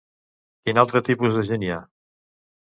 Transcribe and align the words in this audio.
Quin 0.63 0.81
altre 0.85 1.03
tipus 1.11 1.39
de 1.41 1.45
gent 1.53 1.69
hi 1.69 1.73
ha? 1.77 1.81